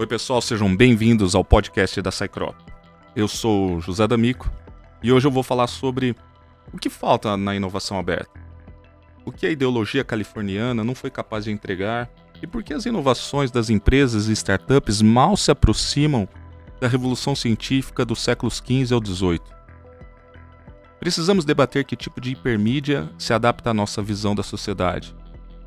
Oi, 0.00 0.06
pessoal, 0.06 0.40
sejam 0.40 0.74
bem-vindos 0.74 1.34
ao 1.34 1.44
podcast 1.44 2.00
da 2.00 2.10
Cycrop. 2.10 2.56
Eu 3.14 3.28
sou 3.28 3.82
José 3.82 4.08
D'Amico 4.08 4.50
e 5.02 5.12
hoje 5.12 5.26
eu 5.26 5.30
vou 5.30 5.42
falar 5.42 5.66
sobre 5.66 6.16
o 6.72 6.78
que 6.78 6.88
falta 6.88 7.36
na 7.36 7.54
inovação 7.54 7.98
aberta. 7.98 8.40
O 9.26 9.30
que 9.30 9.44
a 9.44 9.50
ideologia 9.50 10.02
californiana 10.02 10.82
não 10.82 10.94
foi 10.94 11.10
capaz 11.10 11.44
de 11.44 11.50
entregar 11.50 12.08
e 12.40 12.46
por 12.46 12.62
que 12.62 12.72
as 12.72 12.86
inovações 12.86 13.50
das 13.50 13.68
empresas 13.68 14.28
e 14.28 14.32
startups 14.32 15.02
mal 15.02 15.36
se 15.36 15.50
aproximam 15.50 16.26
da 16.80 16.88
revolução 16.88 17.36
científica 17.36 18.02
dos 18.02 18.22
séculos 18.22 18.56
XV 18.56 18.94
ao 18.94 19.04
XVIII. 19.04 19.42
Precisamos 20.98 21.44
debater 21.44 21.84
que 21.84 21.94
tipo 21.94 22.22
de 22.22 22.30
hipermídia 22.30 23.12
se 23.18 23.34
adapta 23.34 23.68
à 23.68 23.74
nossa 23.74 24.00
visão 24.00 24.34
da 24.34 24.42
sociedade 24.42 25.14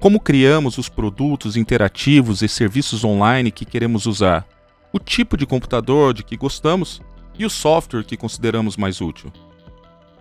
como 0.04 0.20
criamos 0.20 0.78
os 0.78 0.90
produtos 0.90 1.56
interativos 1.56 2.42
e 2.42 2.50
serviços 2.50 3.06
online 3.06 3.50
que 3.50 3.64
queremos 3.64 4.06
usar, 4.06 4.46
o 4.92 5.00
tipo 5.00 5.38
de 5.38 5.46
computador 5.46 6.14
de 6.14 6.24
que 6.26 6.36
gostamos 6.36 7.02
e 7.40 7.46
o 7.46 7.50
software 7.50 8.04
que 8.04 8.18
consideramos 8.18 8.76
mais 8.76 9.00
útil. 9.00 9.32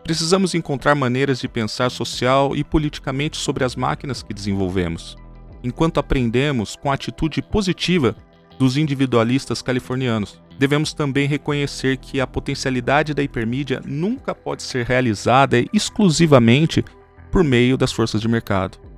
Precisamos 0.05 0.55
encontrar 0.55 0.95
maneiras 0.95 1.41
de 1.41 1.49
pensar 1.49 1.91
social 1.91 2.55
e 2.55 2.63
politicamente 2.63 3.37
sobre 3.37 3.65
as 3.65 3.75
máquinas 3.75 4.23
que 4.23 4.33
desenvolvemos, 4.33 5.17
enquanto 5.65 5.99
aprendemos 5.99 6.77
com 6.77 6.89
a 6.89 6.95
atitude 6.95 7.43
positiva 7.43 8.15
dos 8.61 8.77
individualistas 8.77 9.63
californianos. 9.63 10.41
Devemos 10.61 10.95
também 10.95 11.27
reconhecer 11.27 11.97
que 11.97 12.21
a 12.21 12.27
potencialidade 12.29 13.15
da 13.15 13.23
hipermídia 13.25 13.83
nunca 13.85 14.33
pode 14.33 14.63
ser 14.63 14.87
realizada 14.87 15.57
exclusivamente 15.73 16.85
por 17.33 17.43
meio 17.43 17.77
das 17.77 17.91
forças 17.91 18.21
de 18.21 18.29
mercado. 18.29 18.92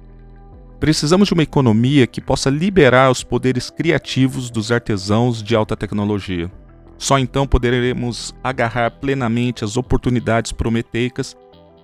Precisamos 0.80 1.28
de 1.28 1.34
uma 1.34 1.42
economia 1.42 2.06
que 2.06 2.20
possa 2.20 2.50
liberar 2.50 3.10
os 3.10 3.22
poderes 3.22 3.70
criativos 3.70 4.50
dos 4.50 4.70
artesãos 4.70 5.42
de 5.42 5.54
alta 5.56 5.76
tecnologia. 5.76 6.50
Só 6.98 7.18
então 7.18 7.46
poderemos 7.46 8.34
agarrar 8.42 8.90
plenamente 8.90 9.64
as 9.64 9.76
oportunidades 9.76 10.52
prometeicas 10.52 11.36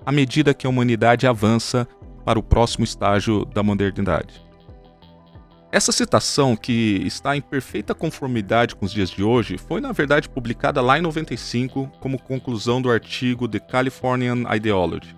à 0.05 0.13
medida 0.13 0.55
que 0.55 0.67
a 0.67 0.71
humanidade 0.71 1.27
avança 1.27 1.87
para 2.25 2.39
o 2.39 2.43
próximo 2.43 2.85
estágio 2.85 3.45
da 3.45 3.63
modernidade. 3.63 4.43
Essa 5.73 5.93
citação, 5.93 6.57
que 6.57 7.01
está 7.07 7.37
em 7.37 7.41
perfeita 7.41 7.95
conformidade 7.95 8.75
com 8.75 8.85
os 8.85 8.93
dias 8.93 9.09
de 9.09 9.23
hoje, 9.23 9.57
foi 9.57 9.81
na 9.81 9.93
verdade 9.93 10.29
publicada 10.29 10.81
lá 10.81 10.99
em 10.99 11.03
95 11.03 11.91
como 12.01 12.19
conclusão 12.19 12.83
do 12.83 12.91
artigo 12.91 13.47
The 13.47 13.61
Californian 13.61 14.53
Ideology. 14.53 15.15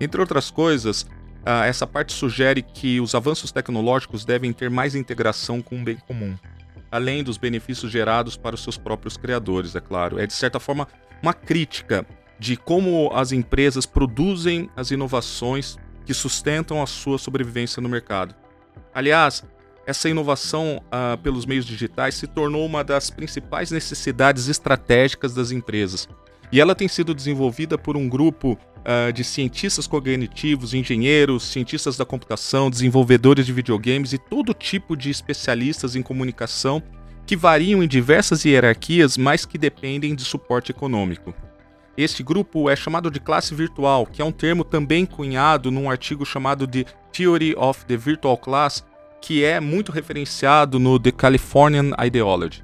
Entre 0.00 0.20
outras 0.20 0.50
coisas, 0.50 1.06
ah, 1.50 1.64
essa 1.64 1.86
parte 1.86 2.12
sugere 2.12 2.60
que 2.60 3.00
os 3.00 3.14
avanços 3.14 3.50
tecnológicos 3.50 4.22
devem 4.22 4.52
ter 4.52 4.68
mais 4.68 4.94
integração 4.94 5.62
com 5.62 5.80
o 5.80 5.82
bem 5.82 5.96
comum, 5.96 6.36
além 6.90 7.24
dos 7.24 7.38
benefícios 7.38 7.90
gerados 7.90 8.36
para 8.36 8.54
os 8.54 8.62
seus 8.62 8.76
próprios 8.76 9.16
criadores, 9.16 9.74
é 9.74 9.80
claro. 9.80 10.18
É, 10.18 10.26
de 10.26 10.34
certa 10.34 10.60
forma, 10.60 10.86
uma 11.22 11.32
crítica 11.32 12.04
de 12.38 12.54
como 12.54 13.10
as 13.14 13.32
empresas 13.32 13.86
produzem 13.86 14.68
as 14.76 14.90
inovações 14.90 15.78
que 16.04 16.12
sustentam 16.12 16.82
a 16.82 16.86
sua 16.86 17.16
sobrevivência 17.16 17.80
no 17.80 17.88
mercado. 17.88 18.34
Aliás, 18.92 19.42
essa 19.86 20.06
inovação 20.06 20.82
uh, 20.88 21.16
pelos 21.16 21.46
meios 21.46 21.64
digitais 21.64 22.14
se 22.14 22.26
tornou 22.26 22.66
uma 22.66 22.84
das 22.84 23.08
principais 23.08 23.70
necessidades 23.70 24.48
estratégicas 24.48 25.32
das 25.32 25.50
empresas. 25.50 26.06
E 26.50 26.60
ela 26.60 26.74
tem 26.74 26.88
sido 26.88 27.14
desenvolvida 27.14 27.76
por 27.76 27.96
um 27.96 28.08
grupo 28.08 28.58
uh, 28.78 29.12
de 29.12 29.22
cientistas 29.22 29.86
cognitivos, 29.86 30.74
engenheiros, 30.74 31.44
cientistas 31.44 31.96
da 31.96 32.04
computação, 32.04 32.70
desenvolvedores 32.70 33.44
de 33.44 33.52
videogames 33.52 34.12
e 34.12 34.18
todo 34.18 34.54
tipo 34.54 34.96
de 34.96 35.10
especialistas 35.10 35.94
em 35.94 36.02
comunicação 36.02 36.82
que 37.26 37.36
variam 37.36 37.82
em 37.82 37.88
diversas 37.88 38.44
hierarquias, 38.44 39.18
mas 39.18 39.44
que 39.44 39.58
dependem 39.58 40.14
de 40.14 40.24
suporte 40.24 40.70
econômico. 40.70 41.34
Este 41.94 42.22
grupo 42.22 42.70
é 42.70 42.76
chamado 42.76 43.10
de 43.10 43.20
classe 43.20 43.54
virtual, 43.54 44.06
que 44.06 44.22
é 44.22 44.24
um 44.24 44.32
termo 44.32 44.64
também 44.64 45.04
cunhado 45.04 45.70
num 45.70 45.90
artigo 45.90 46.24
chamado 46.24 46.66
de 46.66 46.86
Theory 47.12 47.54
of 47.56 47.84
the 47.84 47.96
Virtual 47.96 48.38
Class, 48.38 48.82
que 49.20 49.44
é 49.44 49.60
muito 49.60 49.92
referenciado 49.92 50.78
no 50.78 50.98
The 50.98 51.10
Californian 51.10 51.90
Ideology. 52.02 52.62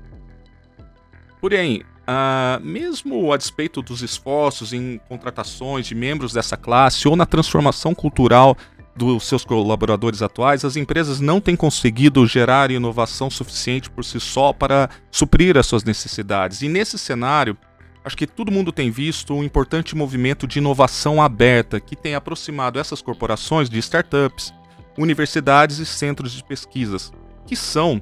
Porém, 1.41 1.83
Uh, 2.05 2.63
mesmo 2.63 3.33
a 3.33 3.37
despeito 3.39 3.81
dos 3.81 4.03
esforços 4.03 4.75
em 4.75 5.01
contratações 5.09 5.87
de 5.87 5.95
membros 5.95 6.35
dessa 6.35 6.55
classe 6.55 7.09
ou 7.09 7.17
na 7.17 7.25
transformação 7.25 7.95
cultural 7.95 8.57
dos 8.95 9.25
seus 9.25 9.45
colaboradores 9.45 10.21
atuais, 10.21 10.65
as 10.65 10.77
empresas 10.77 11.19
não 11.19 11.41
têm 11.41 11.57
conseguido 11.57 12.27
gerar 12.27 12.71
inovação 12.71 13.31
suficiente 13.31 13.91
por 13.91 14.05
si 14.05 14.21
só 14.21 14.53
para 14.53 14.91
suprir 15.11 15.57
as 15.57 15.67
suas 15.67 15.83
necessidades. 15.83 16.63
E 16.63 16.69
nesse 16.69 16.99
cenário, 16.99 17.57
acho 18.05 18.17
que 18.17 18.27
todo 18.27 18.53
mundo 18.53 18.71
tem 18.71 18.91
visto 18.91 19.35
um 19.35 19.43
importante 19.43 19.97
movimento 19.97 20.47
de 20.47 20.59
inovação 20.59 21.23
aberta 21.23 21.81
que 21.81 21.97
tem 21.97 22.15
aproximado 22.15 22.79
essas 22.79 23.01
corporações 23.01 23.69
de 23.69 23.79
startups, 23.79 24.53
universidades 24.97 25.79
e 25.79 25.87
centros 25.87 26.33
de 26.33 26.45
pesquisas, 26.45 27.11
que 27.47 27.57
são 27.57 28.01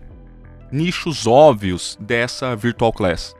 nichos 0.70 1.26
óbvios 1.26 1.96
dessa 2.00 2.54
virtual 2.56 2.92
class. 2.92 3.34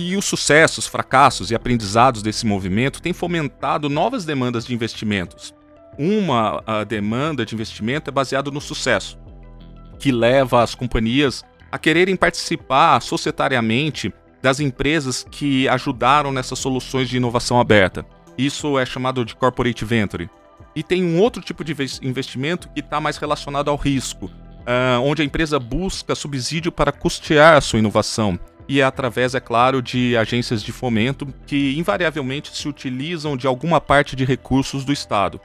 E 0.00 0.16
os 0.16 0.26
sucessos, 0.26 0.86
fracassos 0.86 1.50
e 1.50 1.56
aprendizados 1.56 2.22
desse 2.22 2.46
movimento 2.46 3.02
têm 3.02 3.12
fomentado 3.12 3.88
novas 3.88 4.24
demandas 4.24 4.64
de 4.64 4.72
investimentos. 4.72 5.52
Uma 5.98 6.62
demanda 6.86 7.44
de 7.44 7.52
investimento 7.52 8.08
é 8.08 8.12
baseada 8.12 8.48
no 8.48 8.60
sucesso, 8.60 9.18
que 9.98 10.12
leva 10.12 10.62
as 10.62 10.72
companhias 10.72 11.44
a 11.72 11.78
quererem 11.78 12.14
participar 12.14 13.02
societariamente 13.02 14.14
das 14.40 14.60
empresas 14.60 15.26
que 15.28 15.68
ajudaram 15.68 16.30
nessas 16.30 16.60
soluções 16.60 17.08
de 17.08 17.16
inovação 17.16 17.58
aberta. 17.58 18.06
Isso 18.38 18.78
é 18.78 18.86
chamado 18.86 19.24
de 19.24 19.34
corporate 19.34 19.84
venture. 19.84 20.30
E 20.76 20.82
tem 20.84 21.02
um 21.02 21.18
outro 21.20 21.42
tipo 21.42 21.64
de 21.64 21.74
investimento 22.02 22.68
que 22.68 22.78
está 22.78 23.00
mais 23.00 23.16
relacionado 23.16 23.68
ao 23.68 23.76
risco, 23.76 24.26
uh, 24.26 25.02
onde 25.02 25.22
a 25.22 25.24
empresa 25.24 25.58
busca 25.58 26.14
subsídio 26.14 26.70
para 26.70 26.92
custear 26.92 27.56
a 27.56 27.60
sua 27.60 27.80
inovação 27.80 28.38
e 28.68 28.80
é 28.80 28.84
através, 28.84 29.34
é 29.34 29.40
claro, 29.40 29.80
de 29.80 30.14
agências 30.16 30.62
de 30.62 30.70
fomento 30.70 31.26
que 31.46 31.74
invariavelmente 31.78 32.54
se 32.54 32.68
utilizam 32.68 33.36
de 33.36 33.46
alguma 33.46 33.80
parte 33.80 34.14
de 34.14 34.26
recursos 34.26 34.84
do 34.84 34.92
Estado. 34.92 35.40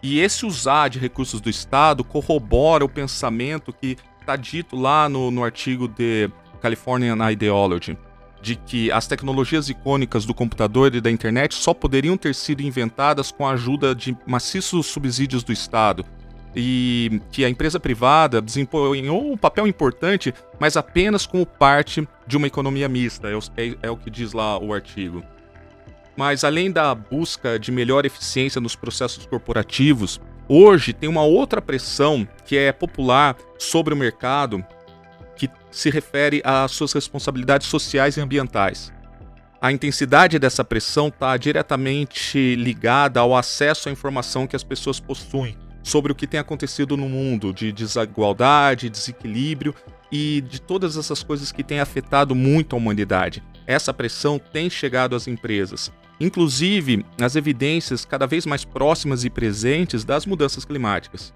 E 0.00 0.20
esse 0.20 0.46
usar 0.46 0.88
de 0.88 0.98
recursos 0.98 1.40
do 1.40 1.50
Estado 1.50 2.04
corrobora 2.04 2.84
o 2.84 2.88
pensamento 2.88 3.72
que 3.72 3.96
está 4.20 4.36
dito 4.36 4.76
lá 4.76 5.08
no, 5.08 5.30
no 5.30 5.42
artigo 5.42 5.88
de 5.88 6.30
Californian 6.60 7.16
Ideology, 7.30 7.98
de 8.40 8.54
que 8.54 8.90
as 8.92 9.08
tecnologias 9.08 9.68
icônicas 9.68 10.24
do 10.24 10.32
computador 10.32 10.94
e 10.94 11.00
da 11.00 11.10
internet 11.10 11.54
só 11.54 11.74
poderiam 11.74 12.16
ter 12.16 12.34
sido 12.34 12.62
inventadas 12.62 13.32
com 13.32 13.46
a 13.46 13.52
ajuda 13.52 13.94
de 13.94 14.16
maciços 14.24 14.86
subsídios 14.86 15.42
do 15.42 15.52
Estado, 15.52 16.04
e 16.54 17.20
que 17.30 17.44
a 17.44 17.48
empresa 17.48 17.80
privada 17.80 18.40
desempenhou 18.40 19.32
um 19.32 19.36
papel 19.36 19.66
importante, 19.66 20.34
mas 20.60 20.76
apenas 20.76 21.26
como 21.26 21.46
parte 21.46 22.06
de 22.26 22.36
uma 22.36 22.46
economia 22.46 22.88
mista, 22.88 23.28
é 23.28 23.36
o, 23.36 23.40
é, 23.56 23.76
é 23.82 23.90
o 23.90 23.96
que 23.96 24.10
diz 24.10 24.32
lá 24.32 24.58
o 24.58 24.72
artigo. 24.72 25.22
Mas 26.16 26.44
além 26.44 26.70
da 26.70 26.94
busca 26.94 27.58
de 27.58 27.72
melhor 27.72 28.04
eficiência 28.04 28.60
nos 28.60 28.76
processos 28.76 29.24
corporativos, 29.24 30.20
hoje 30.46 30.92
tem 30.92 31.08
uma 31.08 31.22
outra 31.22 31.62
pressão 31.62 32.28
que 32.44 32.56
é 32.56 32.70
popular 32.70 33.36
sobre 33.58 33.94
o 33.94 33.96
mercado 33.96 34.62
que 35.34 35.48
se 35.70 35.88
refere 35.88 36.42
às 36.44 36.72
suas 36.72 36.92
responsabilidades 36.92 37.66
sociais 37.66 38.18
e 38.18 38.20
ambientais. 38.20 38.92
A 39.58 39.72
intensidade 39.72 40.38
dessa 40.38 40.64
pressão 40.64 41.08
está 41.08 41.34
diretamente 41.36 42.56
ligada 42.56 43.20
ao 43.20 43.34
acesso 43.34 43.88
à 43.88 43.92
informação 43.92 44.46
que 44.46 44.56
as 44.56 44.64
pessoas 44.64 45.00
possuem 45.00 45.56
sobre 45.82 46.12
o 46.12 46.14
que 46.14 46.26
tem 46.26 46.38
acontecido 46.38 46.96
no 46.96 47.08
mundo 47.08 47.52
de 47.52 47.72
desigualdade, 47.72 48.88
desequilíbrio 48.88 49.74
e 50.10 50.42
de 50.42 50.60
todas 50.60 50.96
essas 50.96 51.22
coisas 51.22 51.50
que 51.50 51.64
têm 51.64 51.80
afetado 51.80 52.34
muito 52.34 52.74
a 52.74 52.78
humanidade. 52.78 53.42
Essa 53.66 53.94
pressão 53.94 54.38
tem 54.38 54.68
chegado 54.68 55.16
às 55.16 55.26
empresas, 55.26 55.90
inclusive 56.20 57.04
as 57.20 57.36
evidências 57.36 58.04
cada 58.04 58.26
vez 58.26 58.44
mais 58.44 58.64
próximas 58.64 59.24
e 59.24 59.30
presentes 59.30 60.04
das 60.04 60.26
mudanças 60.26 60.64
climáticas. 60.64 61.32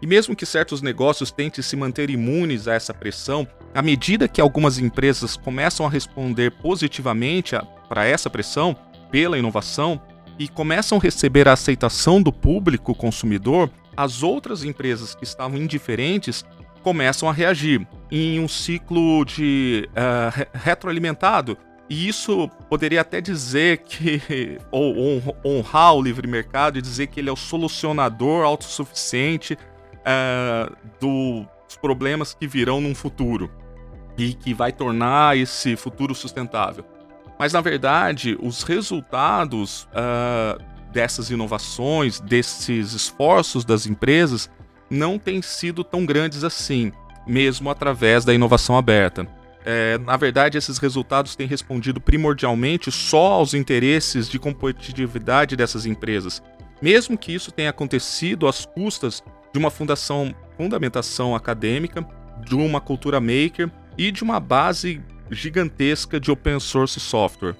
E 0.00 0.06
mesmo 0.06 0.36
que 0.36 0.46
certos 0.46 0.80
negócios 0.80 1.30
tentem 1.30 1.62
se 1.62 1.74
manter 1.76 2.08
imunes 2.08 2.68
a 2.68 2.74
essa 2.74 2.94
pressão, 2.94 3.46
à 3.74 3.82
medida 3.82 4.28
que 4.28 4.40
algumas 4.40 4.78
empresas 4.78 5.36
começam 5.36 5.84
a 5.84 5.90
responder 5.90 6.52
positivamente 6.52 7.56
para 7.88 8.04
essa 8.04 8.30
pressão 8.30 8.76
pela 9.10 9.38
inovação, 9.38 10.00
e 10.38 10.48
começam 10.48 10.98
a 10.98 11.00
receber 11.00 11.48
a 11.48 11.52
aceitação 11.52 12.22
do 12.22 12.32
público 12.32 12.94
consumidor, 12.94 13.70
as 13.96 14.22
outras 14.22 14.62
empresas 14.62 15.14
que 15.14 15.24
estavam 15.24 15.58
indiferentes 15.58 16.44
começam 16.82 17.28
a 17.28 17.32
reagir 17.32 17.86
em 18.10 18.38
um 18.38 18.46
ciclo 18.46 19.24
de 19.24 19.88
uh, 19.90 20.48
retroalimentado. 20.54 21.58
E 21.90 22.06
isso 22.06 22.48
poderia 22.68 23.00
até 23.00 23.20
dizer 23.20 23.78
que, 23.78 24.20
ou 24.70 25.22
honrar 25.44 25.94
o 25.94 26.02
livre 26.02 26.28
mercado 26.28 26.78
e 26.78 26.82
dizer 26.82 27.08
que 27.08 27.18
ele 27.18 27.28
é 27.28 27.32
o 27.32 27.36
solucionador 27.36 28.44
autossuficiente 28.44 29.54
uh, 29.54 30.76
dos 31.00 31.76
problemas 31.80 32.34
que 32.34 32.46
virão 32.46 32.80
num 32.80 32.94
futuro. 32.94 33.50
e 34.16 34.34
que 34.34 34.52
vai 34.52 34.72
tornar 34.72 35.36
esse 35.36 35.76
futuro 35.76 36.14
sustentável. 36.14 36.84
Mas 37.38 37.52
na 37.52 37.60
verdade, 37.60 38.36
os 38.40 38.62
resultados 38.62 39.84
uh, 39.92 40.62
dessas 40.92 41.30
inovações, 41.30 42.20
desses 42.20 42.92
esforços 42.92 43.64
das 43.64 43.86
empresas, 43.86 44.50
não 44.90 45.18
têm 45.18 45.40
sido 45.42 45.84
tão 45.84 46.04
grandes 46.04 46.42
assim, 46.44 46.92
mesmo 47.26 47.70
através 47.70 48.24
da 48.24 48.34
inovação 48.34 48.76
aberta. 48.76 49.26
É, 49.64 49.98
na 49.98 50.16
verdade, 50.16 50.56
esses 50.56 50.78
resultados 50.78 51.36
têm 51.36 51.46
respondido 51.46 52.00
primordialmente 52.00 52.90
só 52.90 53.32
aos 53.32 53.52
interesses 53.52 54.28
de 54.28 54.38
competitividade 54.38 55.56
dessas 55.56 55.84
empresas, 55.84 56.42
mesmo 56.80 57.18
que 57.18 57.34
isso 57.34 57.52
tenha 57.52 57.70
acontecido 57.70 58.48
às 58.48 58.64
custas 58.64 59.22
de 59.52 59.58
uma 59.58 59.70
fundação, 59.70 60.34
fundamentação 60.56 61.36
acadêmica, 61.36 62.06
de 62.44 62.54
uma 62.54 62.80
cultura 62.80 63.20
maker 63.20 63.70
e 63.96 64.10
de 64.10 64.22
uma 64.22 64.40
base 64.40 65.02
gigantesca 65.30 66.18
de 66.18 66.30
open 66.30 66.60
source 66.60 66.98
software. 67.00 67.54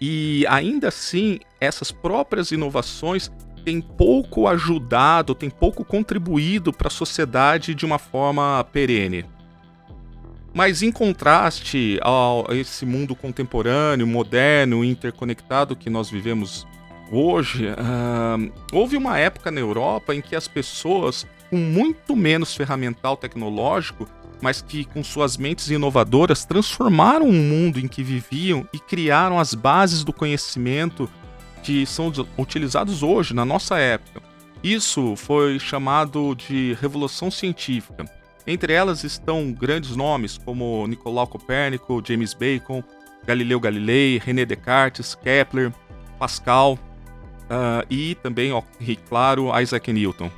E 0.00 0.46
ainda 0.48 0.88
assim, 0.88 1.40
essas 1.60 1.90
próprias 1.90 2.52
inovações 2.52 3.30
têm 3.64 3.80
pouco 3.80 4.46
ajudado, 4.46 5.34
têm 5.34 5.50
pouco 5.50 5.84
contribuído 5.84 6.72
para 6.72 6.88
a 6.88 6.90
sociedade 6.90 7.74
de 7.74 7.84
uma 7.84 7.98
forma 7.98 8.64
perene. 8.72 9.24
Mas 10.54 10.82
em 10.82 10.90
contraste 10.90 12.00
a 12.02 12.54
esse 12.54 12.86
mundo 12.86 13.14
contemporâneo, 13.14 14.06
moderno, 14.06 14.84
interconectado 14.84 15.76
que 15.76 15.90
nós 15.90 16.10
vivemos 16.10 16.66
hoje, 17.10 17.66
uh, 17.66 18.52
houve 18.72 18.96
uma 18.96 19.18
época 19.18 19.50
na 19.50 19.60
Europa 19.60 20.14
em 20.14 20.20
que 20.20 20.34
as 20.34 20.48
pessoas 20.48 21.26
com 21.50 21.56
muito 21.56 22.14
menos 22.14 22.54
ferramental 22.54 23.16
tecnológico 23.16 24.08
mas 24.40 24.62
que, 24.62 24.84
com 24.84 25.02
suas 25.02 25.36
mentes 25.36 25.68
inovadoras, 25.70 26.44
transformaram 26.44 27.28
o 27.28 27.32
mundo 27.32 27.78
em 27.78 27.88
que 27.88 28.02
viviam 28.02 28.66
e 28.72 28.78
criaram 28.78 29.38
as 29.38 29.54
bases 29.54 30.04
do 30.04 30.12
conhecimento 30.12 31.08
que 31.62 31.84
são 31.84 32.12
utilizados 32.36 33.02
hoje, 33.02 33.34
na 33.34 33.44
nossa 33.44 33.78
época. 33.78 34.22
Isso 34.62 35.14
foi 35.16 35.58
chamado 35.58 36.34
de 36.34 36.76
Revolução 36.80 37.30
Científica. 37.30 38.04
Entre 38.46 38.72
elas 38.72 39.04
estão 39.04 39.52
grandes 39.52 39.94
nomes 39.94 40.38
como 40.38 40.86
Nicolau 40.86 41.26
Copérnico, 41.26 42.02
James 42.04 42.32
Bacon, 42.32 42.82
Galileu 43.26 43.60
Galilei, 43.60 44.18
René 44.18 44.44
Descartes, 44.44 45.14
Kepler, 45.14 45.72
Pascal 46.18 46.78
uh, 47.44 47.84
e 47.90 48.14
também, 48.16 48.52
ó, 48.52 48.62
claro, 49.08 49.50
Isaac 49.60 49.92
Newton. 49.92 50.30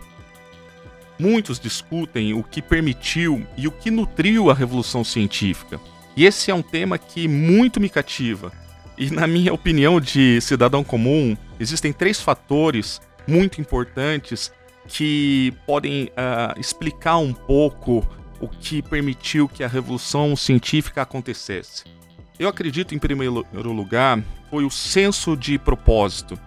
Muitos 1.20 1.60
discutem 1.60 2.32
o 2.32 2.42
que 2.42 2.62
permitiu 2.62 3.46
e 3.54 3.68
o 3.68 3.70
que 3.70 3.90
nutriu 3.90 4.50
a 4.50 4.54
revolução 4.54 5.04
científica. 5.04 5.78
E 6.16 6.24
esse 6.24 6.50
é 6.50 6.54
um 6.54 6.62
tema 6.62 6.96
que 6.96 7.28
muito 7.28 7.78
me 7.78 7.90
cativa. 7.90 8.50
E, 8.96 9.10
na 9.10 9.26
minha 9.26 9.52
opinião 9.52 10.00
de 10.00 10.40
cidadão 10.40 10.82
comum, 10.82 11.36
existem 11.58 11.92
três 11.92 12.22
fatores 12.22 13.02
muito 13.28 13.60
importantes 13.60 14.50
que 14.88 15.52
podem 15.66 16.04
uh, 16.04 16.58
explicar 16.58 17.18
um 17.18 17.34
pouco 17.34 18.02
o 18.40 18.48
que 18.48 18.80
permitiu 18.80 19.46
que 19.46 19.62
a 19.62 19.68
revolução 19.68 20.34
científica 20.34 21.02
acontecesse. 21.02 21.84
Eu 22.38 22.48
acredito, 22.48 22.94
em 22.94 22.98
primeiro 22.98 23.44
lugar, 23.52 24.22
foi 24.48 24.64
o 24.64 24.70
senso 24.70 25.36
de 25.36 25.58
propósito. 25.58 26.38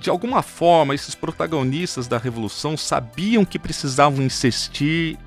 De 0.00 0.10
alguma 0.10 0.42
forma, 0.42 0.94
esses 0.94 1.14
protagonistas 1.14 2.06
da 2.06 2.18
revolução 2.18 2.76
sabiam 2.76 3.44
que 3.44 3.58
precisavam 3.58 4.22
insistir, 4.22 5.18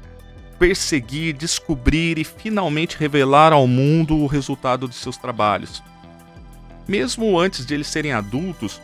perseguir, 0.57 1.33
descobrir 1.33 2.17
e 2.17 2.23
finalmente 2.23 2.97
revelar 2.97 3.51
ao 3.51 3.67
mundo 3.67 4.15
o 4.15 4.27
resultado 4.27 4.87
de 4.87 4.95
seus 4.95 5.17
trabalhos. 5.17 5.83
Mesmo 6.87 7.37
antes 7.37 7.65
de 7.65 7.73
eles 7.73 7.87
serem 7.87 8.13
adultos, 8.13 8.81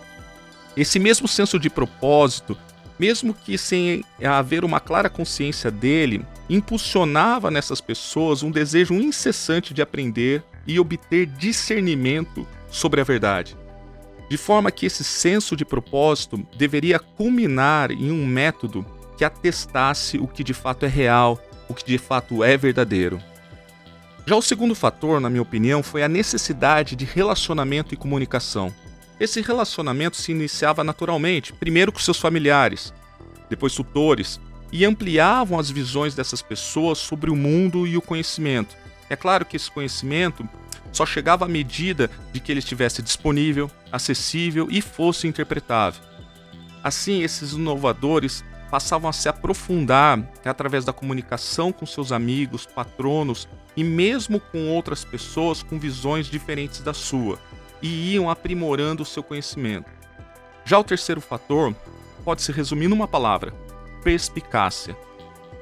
esse 0.76 1.00
mesmo 1.00 1.28
senso 1.28 1.58
de 1.58 1.70
propósito, 1.70 2.58
mesmo 3.00 3.34
que 3.34 3.58
sem 3.58 4.04
haver 4.22 4.66
uma 4.66 4.80
clara 4.80 5.10
consciência 5.10 5.72
dele, 5.72 6.26
impulsionava 6.50 7.50
nessas 7.50 7.80
pessoas 7.80 8.44
um 8.44 8.52
desejo 8.52 8.94
incessante 8.94 9.74
de 9.74 9.82
aprender 9.82 10.44
e 10.66 10.80
obter 10.80 11.26
discernimento 11.26 12.46
sobre 12.70 13.00
a 13.00 13.04
verdade 13.04 13.56
de 14.30 14.38
forma 14.38 14.72
que 14.72 14.86
esse 14.86 15.04
senso 15.04 15.56
de 15.56 15.64
propósito 15.64 16.46
deveria 16.58 17.00
culminar 17.00 17.92
em 17.92 18.12
um 18.12 18.26
método 18.26 18.86
que 19.18 19.24
atestasse 19.24 20.18
o 20.18 20.28
que 20.28 20.44
de 20.44 20.54
fato 20.54 20.86
é 20.86 20.90
real, 20.90 21.42
o 21.68 21.74
que 21.74 21.86
de 21.86 21.98
fato 21.98 22.44
é 22.44 22.56
verdadeiro. 22.58 23.22
Já 24.26 24.36
o 24.36 24.42
segundo 24.42 24.76
fator, 24.76 25.22
na 25.22 25.30
minha 25.30 25.42
opinião, 25.42 25.82
foi 25.82 26.04
a 26.04 26.10
necessidade 26.10 26.96
de 26.96 27.06
relacionamento 27.06 27.94
e 27.94 27.98
comunicação. 27.98 28.74
Esse 29.20 29.42
relacionamento 29.42 30.18
se 30.18 30.32
iniciava 30.32 30.84
naturalmente, 30.84 31.54
primeiro 31.54 31.92
com 31.92 32.00
seus 32.00 32.20
familiares, 32.20 32.94
depois 33.50 33.74
tutores, 33.74 34.40
e 34.72 34.84
ampliavam 34.84 35.58
as 35.58 35.72
visões 35.72 36.14
dessas 36.14 36.42
pessoas 36.42 36.98
sobre 36.98 37.32
o 37.32 37.36
mundo 37.36 37.88
e 37.88 37.98
o 37.98 38.02
conhecimento. 38.02 38.76
É 39.10 39.16
claro 39.16 39.46
que 39.46 39.56
esse 39.56 39.72
conhecimento 39.72 40.48
só 40.92 41.06
chegava 41.06 41.46
à 41.46 41.48
medida 41.48 42.10
de 42.32 42.40
que 42.40 42.52
ele 42.52 42.60
estivesse 42.60 43.02
disponível, 43.02 43.70
acessível 43.92 44.68
e 44.70 44.82
fosse 44.82 45.28
interpretável. 45.28 46.02
Assim, 46.84 47.22
esses 47.22 47.54
inovadores 47.54 48.44
passavam 48.70 49.10
a 49.10 49.14
se 49.14 49.30
aprofundar 49.30 50.22
através 50.44 50.84
da 50.84 50.94
comunicação 50.94 51.72
com 51.72 51.86
seus 51.86 52.12
amigos, 52.12 52.66
patronos 52.66 53.48
e 53.76 53.84
mesmo 53.84 54.40
com 54.40 54.70
outras 54.70 55.06
pessoas 55.06 55.64
com 55.64 55.80
visões 55.80 56.28
diferentes 56.28 56.82
da 56.82 56.94
sua, 56.94 57.40
e 57.82 58.14
iam 58.14 58.30
aprimorando 58.30 59.04
o 59.04 59.06
seu 59.06 59.24
conhecimento. 59.24 59.90
Já 60.66 60.78
o 60.80 60.84
terceiro 60.84 61.22
fator 61.22 61.74
pode 62.26 62.42
se 62.42 62.52
resumir 62.52 62.88
numa 62.88 63.08
palavra: 63.08 63.54
perspicácia 64.04 64.98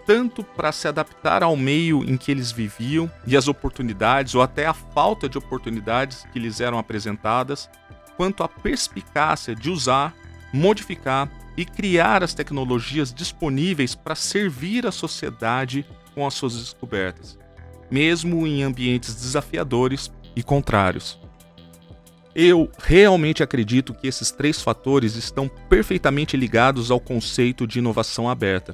tanto 0.05 0.43
para 0.43 0.71
se 0.71 0.87
adaptar 0.87 1.41
ao 1.41 1.57
meio 1.57 2.03
em 2.03 2.15
que 2.15 2.31
eles 2.31 2.51
viviam 2.51 3.11
e 3.25 3.35
as 3.35 3.47
oportunidades, 3.47 4.35
ou 4.35 4.41
até 4.41 4.65
a 4.65 4.73
falta 4.73 5.27
de 5.27 5.37
oportunidades 5.37 6.25
que 6.31 6.39
lhes 6.39 6.61
eram 6.61 6.77
apresentadas, 6.77 7.69
quanto 8.15 8.43
à 8.43 8.47
perspicácia 8.47 9.55
de 9.55 9.69
usar, 9.69 10.15
modificar 10.53 11.29
e 11.57 11.65
criar 11.65 12.23
as 12.23 12.33
tecnologias 12.33 13.13
disponíveis 13.13 13.95
para 13.95 14.15
servir 14.15 14.85
a 14.85 14.91
sociedade 14.91 15.85
com 16.13 16.25
as 16.25 16.33
suas 16.33 16.55
descobertas, 16.55 17.37
mesmo 17.89 18.45
em 18.45 18.63
ambientes 18.63 19.15
desafiadores 19.15 20.11
e 20.35 20.43
contrários. 20.43 21.19
Eu 22.33 22.69
realmente 22.77 23.41
acredito 23.41 23.93
que 23.93 24.07
esses 24.07 24.29
três 24.29 24.61
fatores 24.61 25.15
estão 25.15 25.49
perfeitamente 25.69 26.35
ligados 26.35 26.91
ao 26.91 26.99
conceito 26.99 27.65
de 27.65 27.79
inovação 27.79 28.29
aberta 28.29 28.73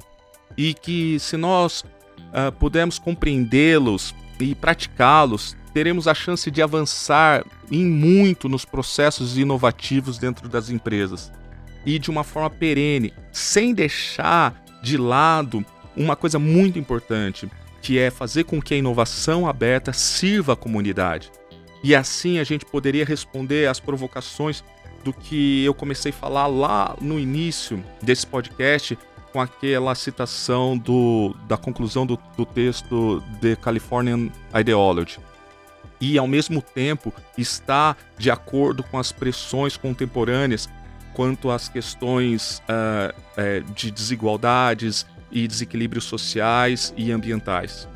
e 0.56 0.74
que 0.74 1.18
se 1.18 1.36
nós 1.36 1.82
uh, 1.82 2.52
pudermos 2.58 2.98
compreendê-los 2.98 4.14
e 4.40 4.54
praticá-los, 4.54 5.56
teremos 5.72 6.06
a 6.06 6.14
chance 6.14 6.50
de 6.50 6.62
avançar 6.62 7.44
em 7.70 7.84
muito 7.84 8.48
nos 8.48 8.64
processos 8.64 9.38
inovativos 9.38 10.18
dentro 10.18 10.48
das 10.48 10.68
empresas 10.68 11.32
e 11.84 11.98
de 11.98 12.10
uma 12.10 12.22
forma 12.22 12.50
perene, 12.50 13.12
sem 13.32 13.74
deixar 13.74 14.62
de 14.82 14.96
lado 14.96 15.64
uma 15.96 16.16
coisa 16.16 16.38
muito 16.38 16.78
importante, 16.78 17.48
que 17.80 17.98
é 17.98 18.10
fazer 18.10 18.44
com 18.44 18.60
que 18.60 18.74
a 18.74 18.76
inovação 18.76 19.46
aberta 19.48 19.92
sirva 19.92 20.52
à 20.52 20.56
comunidade. 20.56 21.30
E 21.82 21.94
assim 21.94 22.38
a 22.38 22.44
gente 22.44 22.64
poderia 22.64 23.04
responder 23.04 23.68
às 23.68 23.80
provocações 23.80 24.62
do 25.02 25.12
que 25.12 25.64
eu 25.64 25.74
comecei 25.74 26.12
a 26.12 26.14
falar 26.14 26.46
lá 26.46 26.96
no 27.00 27.18
início 27.18 27.82
desse 28.00 28.26
podcast 28.26 28.96
com 29.32 29.40
aquela 29.40 29.94
citação 29.94 30.76
do, 30.76 31.34
da 31.48 31.56
conclusão 31.56 32.06
do, 32.06 32.18
do 32.36 32.44
texto 32.44 33.22
The 33.40 33.56
Californian 33.56 34.28
Ideology. 34.54 35.18
E, 36.00 36.18
ao 36.18 36.26
mesmo 36.26 36.60
tempo, 36.60 37.14
está 37.38 37.96
de 38.18 38.30
acordo 38.30 38.82
com 38.82 38.98
as 38.98 39.12
pressões 39.12 39.76
contemporâneas 39.76 40.68
quanto 41.14 41.50
às 41.50 41.68
questões 41.68 42.60
uh, 42.60 43.14
uh, 43.14 43.72
de 43.72 43.90
desigualdades 43.90 45.06
e 45.30 45.46
desequilíbrios 45.46 46.04
sociais 46.04 46.92
e 46.96 47.12
ambientais. 47.12 47.88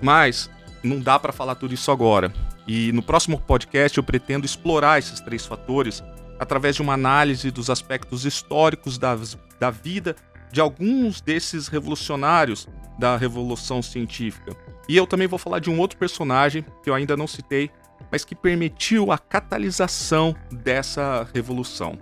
Mas 0.00 0.50
não 0.82 0.98
dá 0.98 1.18
para 1.18 1.32
falar 1.32 1.54
tudo 1.54 1.74
isso 1.74 1.90
agora. 1.90 2.32
E 2.66 2.90
no 2.92 3.02
próximo 3.02 3.38
podcast 3.38 3.98
eu 3.98 4.04
pretendo 4.04 4.46
explorar 4.46 4.98
esses 4.98 5.20
três 5.20 5.44
fatores 5.44 6.02
através 6.38 6.76
de 6.76 6.82
uma 6.82 6.94
análise 6.94 7.50
dos 7.50 7.70
aspectos 7.70 8.24
históricos 8.24 8.98
da, 8.98 9.16
da 9.60 9.70
vida 9.70 10.16
de 10.52 10.60
alguns 10.60 11.20
desses 11.20 11.66
revolucionários 11.66 12.68
da 12.98 13.16
Revolução 13.16 13.82
Científica. 13.82 14.54
E 14.88 14.96
eu 14.96 15.06
também 15.06 15.26
vou 15.26 15.38
falar 15.38 15.58
de 15.58 15.70
um 15.70 15.80
outro 15.80 15.96
personagem 15.96 16.64
que 16.82 16.90
eu 16.90 16.94
ainda 16.94 17.16
não 17.16 17.26
citei, 17.26 17.70
mas 18.10 18.24
que 18.24 18.34
permitiu 18.34 19.10
a 19.10 19.18
catalisação 19.18 20.36
dessa 20.50 21.26
revolução. 21.34 21.98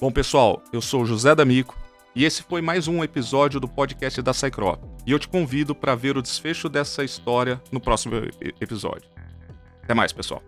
Bom, 0.00 0.12
pessoal, 0.12 0.62
eu 0.72 0.80
sou 0.80 1.04
José 1.04 1.34
D'Amico 1.34 1.76
e 2.14 2.24
esse 2.24 2.42
foi 2.42 2.62
mais 2.62 2.86
um 2.86 3.02
episódio 3.02 3.58
do 3.58 3.66
podcast 3.66 4.22
da 4.22 4.32
Cycrop. 4.32 4.80
E 5.04 5.10
eu 5.10 5.18
te 5.18 5.26
convido 5.26 5.74
para 5.74 5.96
ver 5.96 6.16
o 6.16 6.22
desfecho 6.22 6.68
dessa 6.68 7.02
história 7.02 7.60
no 7.72 7.80
próximo 7.80 8.14
episódio. 8.60 9.08
Até 9.82 9.94
mais, 9.94 10.12
pessoal. 10.12 10.42